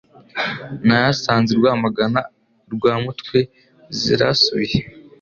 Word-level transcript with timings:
Nayasanze 0.85 1.49
i 1.51 1.57
Rwamagana 1.59 2.19
rwamutwe 2.73 3.37
zirahasubiye 3.99 4.77